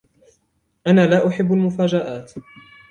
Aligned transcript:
أنا 0.87 1.05
لا 1.07 1.27
أحب 1.27 1.53
المفاجآت. 1.53 2.33